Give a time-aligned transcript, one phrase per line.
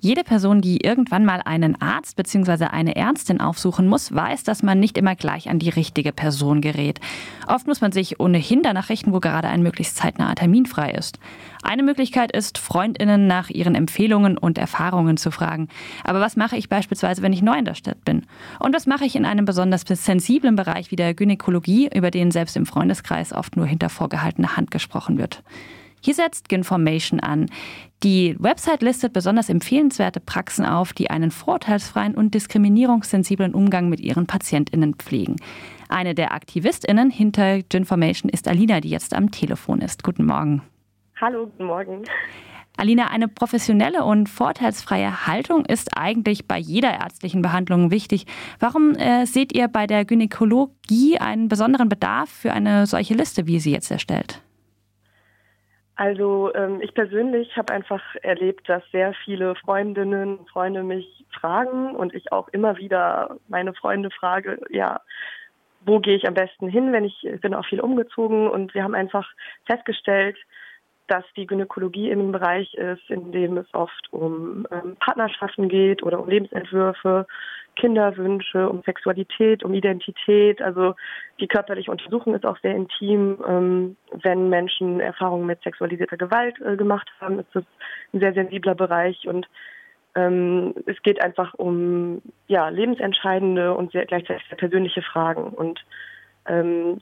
[0.00, 2.66] Jede Person, die irgendwann mal einen Arzt bzw.
[2.66, 7.00] eine Ärztin aufsuchen muss, weiß, dass man nicht immer gleich an die richtige Person gerät.
[7.48, 11.18] Oft muss man sich ohnehin danach richten, wo gerade ein möglichst zeitnaher Termin frei ist.
[11.64, 15.66] Eine Möglichkeit ist, Freundinnen nach ihren Empfehlungen und Erfahrungen zu fragen.
[16.04, 18.24] Aber was mache ich beispielsweise, wenn ich neu in der Stadt bin?
[18.60, 22.56] Und was mache ich in einem besonders sensiblen Bereich wie der Gynäkologie, über den selbst
[22.56, 25.42] im Freundeskreis oft nur hinter vorgehaltener Hand gesprochen wird?
[26.00, 27.46] Hier setzt Ginformation an.
[28.02, 34.26] Die Website listet besonders empfehlenswerte Praxen auf, die einen vorteilsfreien und diskriminierungssensiblen Umgang mit ihren
[34.26, 35.36] PatientInnen pflegen.
[35.88, 40.04] Eine der AktivistInnen hinter Ginformation ist Alina, die jetzt am Telefon ist.
[40.04, 40.62] Guten Morgen.
[41.20, 42.04] Hallo, guten Morgen.
[42.76, 48.26] Alina, eine professionelle und vorteilsfreie Haltung ist eigentlich bei jeder ärztlichen Behandlung wichtig.
[48.60, 53.58] Warum äh, seht ihr bei der Gynäkologie einen besonderen Bedarf für eine solche Liste, wie
[53.58, 54.40] sie jetzt erstellt?
[55.98, 61.96] Also ähm, ich persönlich habe einfach erlebt, dass sehr viele Freundinnen und Freunde mich fragen
[61.96, 65.00] und ich auch immer wieder meine Freunde frage, ja,
[65.80, 68.84] wo gehe ich am besten hin, wenn ich, ich bin auch viel umgezogen und wir
[68.84, 69.28] haben einfach
[69.66, 70.36] festgestellt,
[71.08, 76.20] dass die Gynäkologie einem Bereich ist, in dem es oft um ähm, Partnerschaften geht oder
[76.20, 77.26] um Lebensentwürfe,
[77.76, 80.60] Kinderwünsche, um Sexualität, um Identität.
[80.60, 80.94] Also
[81.40, 83.38] die körperliche Untersuchung ist auch sehr intim.
[83.46, 87.64] Ähm, wenn Menschen Erfahrungen mit sexualisierter Gewalt äh, gemacht haben, ist das
[88.12, 89.48] ein sehr sensibler Bereich und
[90.14, 95.84] ähm, es geht einfach um ja lebensentscheidende und sehr gleichzeitig sehr persönliche Fragen und
[96.46, 97.00] ähm,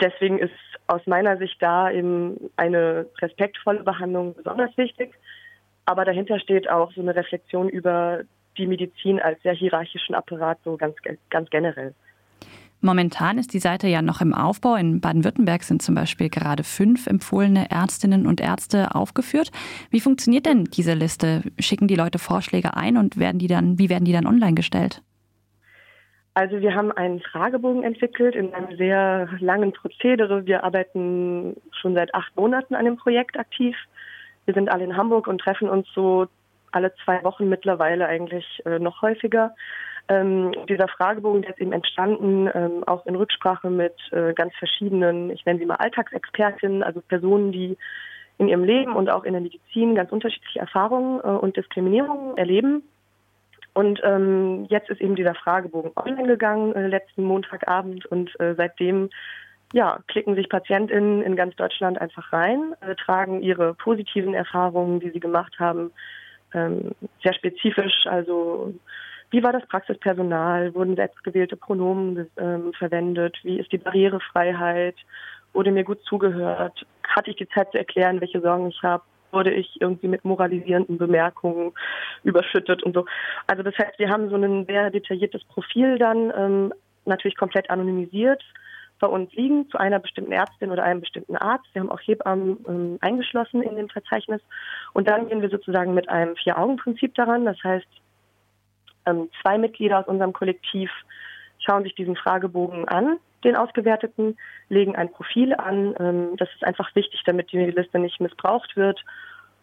[0.00, 0.52] deswegen ist
[0.86, 5.14] aus meiner Sicht da eben eine respektvolle Behandlung besonders wichtig.
[5.84, 8.20] Aber dahinter steht auch so eine Reflexion über
[8.56, 10.96] die Medizin als sehr hierarchischen Apparat, so ganz,
[11.30, 11.94] ganz generell.
[12.80, 14.76] Momentan ist die Seite ja noch im Aufbau.
[14.76, 19.50] In Baden-Württemberg sind zum Beispiel gerade fünf empfohlene Ärztinnen und Ärzte aufgeführt.
[19.90, 21.42] Wie funktioniert denn diese Liste?
[21.58, 25.02] Schicken die Leute Vorschläge ein und werden die dann, wie werden die dann online gestellt?
[26.38, 30.46] Also wir haben einen Fragebogen entwickelt in einem sehr langen Prozedere.
[30.46, 33.76] Wir arbeiten schon seit acht Monaten an dem Projekt aktiv.
[34.44, 36.28] Wir sind alle in Hamburg und treffen uns so
[36.70, 39.56] alle zwei Wochen mittlerweile eigentlich äh, noch häufiger.
[40.06, 45.30] Ähm, dieser Fragebogen der ist eben entstanden, ähm, auch in Rücksprache mit äh, ganz verschiedenen,
[45.30, 47.76] ich nenne sie mal Alltagsexpertinnen, also Personen, die
[48.38, 52.84] in ihrem Leben und auch in der Medizin ganz unterschiedliche Erfahrungen äh, und Diskriminierungen erleben
[53.78, 58.06] und ähm, jetzt ist eben dieser Fragebogen online gegangen, äh, letzten Montagabend.
[58.06, 59.08] Und äh, seitdem
[59.72, 65.10] ja, klicken sich PatientInnen in ganz Deutschland einfach rein, äh, tragen ihre positiven Erfahrungen, die
[65.10, 65.92] sie gemacht haben,
[66.54, 66.90] ähm,
[67.22, 68.04] sehr spezifisch.
[68.06, 68.74] Also
[69.30, 70.74] wie war das Praxispersonal?
[70.74, 73.38] Wurden selbstgewählte Pronomen ähm, verwendet?
[73.44, 74.96] Wie ist die Barrierefreiheit?
[75.52, 76.84] Wurde mir gut zugehört?
[77.06, 79.04] Hatte ich die Zeit zu erklären, welche Sorgen ich habe?
[79.32, 81.72] Wurde ich irgendwie mit moralisierenden Bemerkungen
[82.24, 83.04] überschüttet und so.
[83.46, 86.74] Also das heißt, wir haben so ein sehr detailliertes Profil dann ähm,
[87.04, 88.42] natürlich komplett anonymisiert
[88.98, 91.66] bei uns liegen zu einer bestimmten Ärztin oder einem bestimmten Arzt.
[91.72, 94.42] Wir haben auch Hebammen ähm, eingeschlossen in dem Verzeichnis.
[94.92, 97.44] Und dann gehen wir sozusagen mit einem Vier-Augen-Prinzip daran.
[97.44, 97.86] Das heißt,
[99.06, 100.90] ähm, zwei Mitglieder aus unserem Kollektiv
[101.58, 104.36] schauen sich diesen Fragebogen an den Ausgewerteten,
[104.68, 105.94] legen ein Profil an.
[105.98, 109.04] Ähm, das ist einfach wichtig, damit die Liste nicht missbraucht wird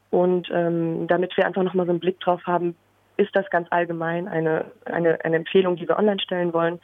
[0.09, 2.75] und ähm, damit wir einfach nochmal so einen Blick drauf haben,
[3.18, 6.80] ist das ganz allgemein eine, eine, eine Empfehlung, die wir online stellen wollen.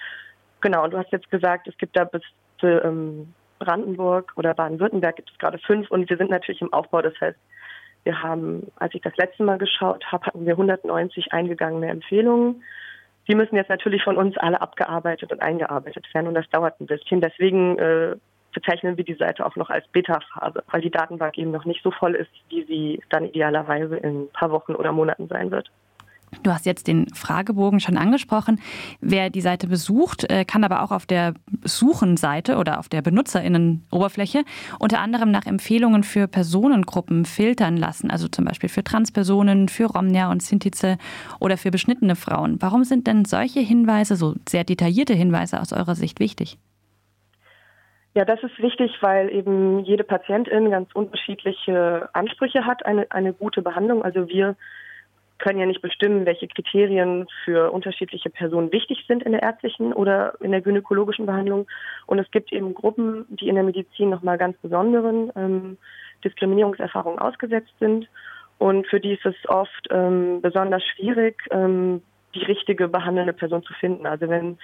[0.62, 2.22] Genau, und du hast jetzt gesagt, es gibt da bis
[2.59, 7.01] zu ähm, Brandenburg oder Baden-Württemberg gibt es gerade fünf und wir sind natürlich im Aufbau.
[7.01, 7.38] Das heißt,
[8.03, 12.63] wir haben, als ich das letzte Mal geschaut habe, hatten wir 190 eingegangene Empfehlungen.
[13.27, 16.87] Die müssen jetzt natürlich von uns alle abgearbeitet und eingearbeitet werden und das dauert ein
[16.87, 17.21] bisschen.
[17.21, 18.15] Deswegen äh,
[18.53, 21.91] bezeichnen wir die Seite auch noch als Beta-Phase, weil die Datenbank eben noch nicht so
[21.91, 25.69] voll ist, wie sie dann idealerweise in ein paar Wochen oder Monaten sein wird.
[26.44, 28.59] Du hast jetzt den Fragebogen schon angesprochen.
[29.02, 31.34] Wer die Seite besucht, äh, kann aber auch auf der
[31.64, 34.44] Suchenseite oder auf der Benutzerinnenoberfläche
[34.80, 40.31] unter anderem nach Empfehlungen für Personengruppen filtern lassen, also zum Beispiel für Transpersonen, für Romnia
[40.31, 40.97] und Sintize
[41.40, 42.62] oder für beschnittene Frauen.
[42.62, 46.57] Warum sind denn solche Hinweise, so sehr detaillierte Hinweise aus eurer Sicht wichtig?
[48.13, 53.62] Ja, das ist wichtig, weil eben jede Patientin ganz unterschiedliche Ansprüche hat, eine, eine gute
[53.62, 54.04] Behandlung.
[54.04, 54.57] Also wir
[55.41, 60.35] können ja nicht bestimmen, welche Kriterien für unterschiedliche Personen wichtig sind in der ärztlichen oder
[60.39, 61.67] in der gynäkologischen Behandlung.
[62.05, 65.77] Und es gibt eben Gruppen, die in der Medizin nochmal ganz besonderen ähm,
[66.23, 68.07] Diskriminierungserfahrungen ausgesetzt sind.
[68.59, 72.03] Und für die ist es oft ähm, besonders schwierig, ähm,
[72.35, 74.05] die richtige behandelnde Person zu finden.
[74.05, 74.57] Also wenn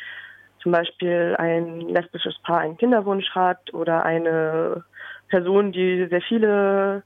[0.62, 4.84] zum Beispiel ein lesbisches Paar einen Kinderwunsch hat oder eine
[5.30, 7.04] Person, die sehr viele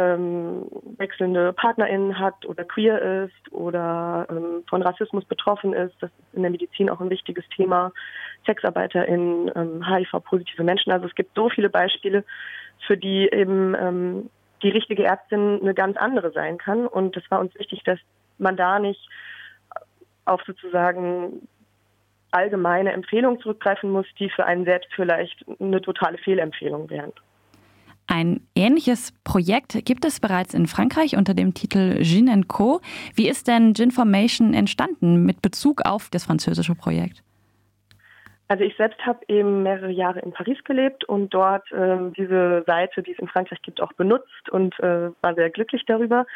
[0.00, 0.66] ähm,
[0.96, 5.94] wechselnde PartnerInnen hat oder queer ist oder ähm, von Rassismus betroffen ist.
[6.00, 7.92] Das ist in der Medizin auch ein wichtiges Thema.
[8.46, 10.92] SexarbeiterInnen, ähm, HIV-positive Menschen.
[10.92, 12.24] Also es gibt so viele Beispiele,
[12.86, 14.30] für die eben ähm,
[14.62, 16.86] die richtige Ärztin eine ganz andere sein kann.
[16.86, 17.98] Und es war uns wichtig, dass
[18.38, 19.06] man da nicht
[20.24, 21.46] auf sozusagen
[22.30, 27.12] allgemeine Empfehlungen zurückgreifen muss, die für einen selbst vielleicht eine totale Fehlempfehlung wären.
[28.12, 32.80] Ein ähnliches Projekt gibt es bereits in Frankreich unter dem Titel Gin Co.
[33.14, 37.22] Wie ist denn Ginformation entstanden mit Bezug auf das französische Projekt?
[38.48, 43.04] Also ich selbst habe eben mehrere Jahre in Paris gelebt und dort äh, diese Seite,
[43.04, 46.26] die es in Frankreich gibt, auch benutzt und äh, war sehr glücklich darüber.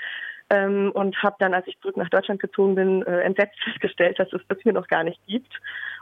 [0.50, 4.32] Ähm, und habe dann, als ich zurück nach Deutschland gezogen bin, äh, entsetzt festgestellt, dass
[4.32, 5.52] es das hier noch gar nicht gibt.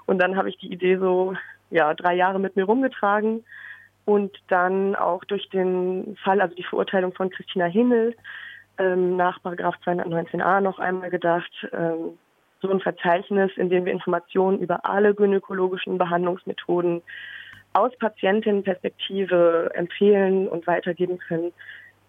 [0.04, 1.32] Und dann habe ich die Idee so
[1.70, 3.42] ja drei Jahre mit mir rumgetragen
[4.04, 8.16] und dann auch durch den Fall, also die Verurteilung von Christina Himmel
[8.78, 12.18] ähm, nach Paragraph 219a noch einmal gedacht, ähm,
[12.60, 17.02] so ein Verzeichnis, in dem wir Informationen über alle gynäkologischen Behandlungsmethoden
[17.72, 21.52] aus Patientinnenperspektive empfehlen und weitergeben können,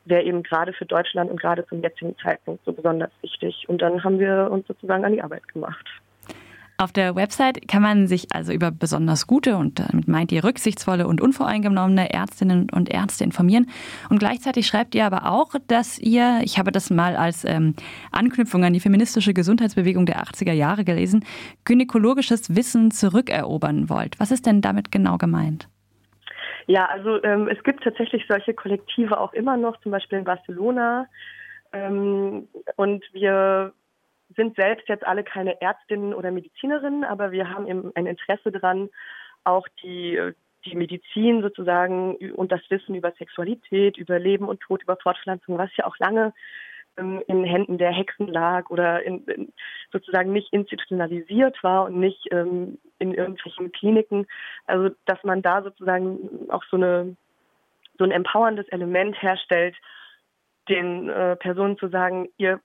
[0.05, 3.65] wäre eben gerade für Deutschland und gerade zum jetzigen Zeitpunkt so besonders wichtig.
[3.67, 5.87] Und dann haben wir uns sozusagen an die Arbeit gemacht.
[6.77, 11.07] Auf der Website kann man sich also über besonders gute und damit meint ihr rücksichtsvolle
[11.07, 13.67] und unvoreingenommene Ärztinnen und Ärzte informieren.
[14.09, 17.75] Und gleichzeitig schreibt ihr aber auch, dass ihr, ich habe das mal als ähm,
[18.11, 21.23] Anknüpfung an die feministische Gesundheitsbewegung der 80er Jahre gelesen,
[21.63, 24.19] gynäkologisches Wissen zurückerobern wollt.
[24.19, 25.69] Was ist denn damit genau gemeint?
[26.65, 31.07] Ja, also ähm, es gibt tatsächlich solche Kollektive auch immer noch, zum Beispiel in Barcelona.
[31.71, 32.47] Ähm,
[32.77, 33.73] und wir
[34.35, 38.89] sind selbst jetzt alle keine Ärztinnen oder Medizinerinnen, aber wir haben eben ein Interesse daran,
[39.43, 40.19] auch die,
[40.65, 45.75] die Medizin sozusagen und das Wissen über Sexualität, über Leben und Tod, über Fortpflanzung, was
[45.75, 46.33] ja auch lange
[46.97, 49.53] ähm, in Händen der Hexen lag oder in, in,
[49.91, 54.27] sozusagen nicht institutionalisiert war und nicht ähm, in irgendwelchen Kliniken.
[54.65, 57.15] Also dass man da sozusagen auch so eine
[57.97, 59.75] so ein empowerndes Element herstellt,
[60.69, 62.59] den äh, Personen zu sagen, ihr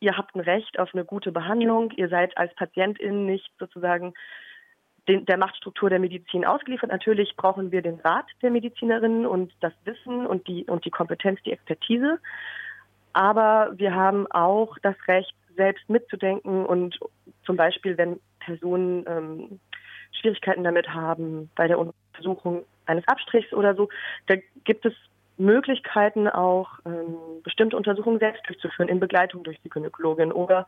[0.00, 4.14] ihr habt ein Recht auf eine gute Behandlung, ihr seid als Patientin nicht sozusagen
[5.08, 6.90] den, der Machtstruktur der Medizin ausgeliefert.
[6.90, 11.40] Natürlich brauchen wir den Rat der Medizinerinnen und das Wissen und die, und die Kompetenz,
[11.44, 12.18] die Expertise.
[13.12, 16.98] Aber wir haben auch das Recht, selbst mitzudenken und
[17.44, 19.60] zum Beispiel, wenn Personen ähm,
[20.12, 23.88] Schwierigkeiten damit haben bei der Untersuchung eines Abstrichs oder so,
[24.26, 24.94] da gibt es
[25.40, 30.32] Möglichkeiten, auch ähm, bestimmte Untersuchungen selbst durchzuführen, in Begleitung durch die Gynäkologin.
[30.32, 30.66] Oder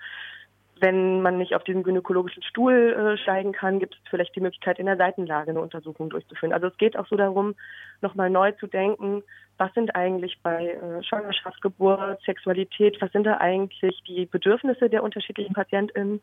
[0.81, 4.81] wenn man nicht auf diesen gynäkologischen Stuhl äh, steigen kann, gibt es vielleicht die Möglichkeit,
[4.81, 6.53] in der Seitenlage eine Untersuchung durchzuführen.
[6.53, 7.55] Also es geht auch so darum,
[8.01, 9.23] nochmal neu zu denken,
[9.59, 15.05] was sind eigentlich bei äh, Schwangerschaft, Geburt, Sexualität, was sind da eigentlich die Bedürfnisse der
[15.05, 16.21] unterschiedlichen PatientInnen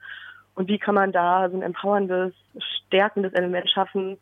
[0.56, 2.34] und wie kann man da so ein empowerndes,
[2.88, 4.18] stärkendes Element schaffen,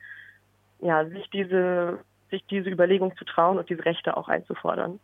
[0.81, 1.97] ja, sich diese
[2.29, 4.99] sich diese Überlegung zu trauen und diese Rechte auch einzufordern.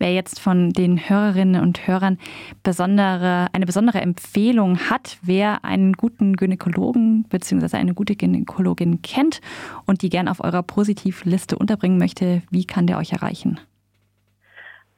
[0.00, 2.18] Wer jetzt von den Hörerinnen und Hörern
[2.62, 7.76] besondere, eine besondere Empfehlung hat, wer einen guten Gynäkologen bzw.
[7.76, 9.42] eine gute Gynäkologin kennt
[9.86, 13.60] und die gern auf eurer Positivliste unterbringen möchte, wie kann der euch erreichen?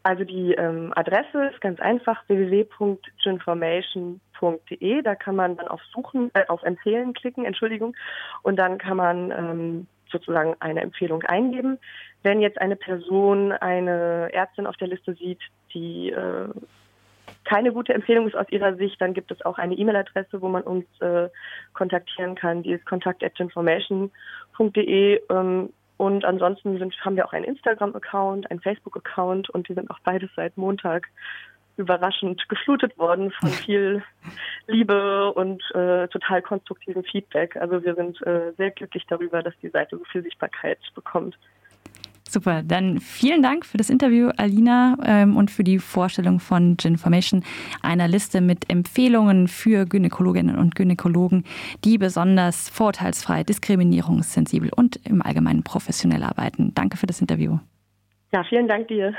[0.05, 5.02] Also die ähm, Adresse ist ganz einfach www.ginformation.de.
[5.02, 7.96] Da kann man dann auf Suchen, äh, auf Empfehlen klicken, Entschuldigung,
[8.43, 11.78] und dann kann man ähm, sozusagen eine Empfehlung eingeben.
[12.22, 15.40] Wenn jetzt eine Person eine Ärztin auf der Liste sieht,
[15.74, 16.48] die äh,
[17.44, 20.62] keine gute Empfehlung ist aus ihrer Sicht, dann gibt es auch eine E-Mail-Adresse, wo man
[20.62, 21.28] uns äh,
[21.72, 22.62] kontaktieren kann.
[22.62, 25.20] Die ist kontakt.information.de.
[25.28, 29.98] Ähm, und ansonsten sind, haben wir auch einen Instagram-Account, einen Facebook-Account und die sind auch
[30.00, 31.08] beides seit Montag
[31.76, 34.02] überraschend geflutet worden von viel
[34.67, 37.56] Liebe und äh, total konstruktivem Feedback.
[37.56, 41.36] Also wir sind äh, sehr glücklich darüber, dass die Seite so viel Sichtbarkeit bekommt.
[42.32, 47.44] Super, dann vielen Dank für das Interview, Alina, ähm, und für die Vorstellung von Ginformation,
[47.82, 51.44] einer Liste mit Empfehlungen für Gynäkologinnen und Gynäkologen,
[51.84, 56.72] die besonders vorteilsfrei, diskriminierungssensibel und im Allgemeinen professionell arbeiten.
[56.74, 57.58] Danke für das Interview.
[58.32, 59.12] Ja, vielen Dank dir.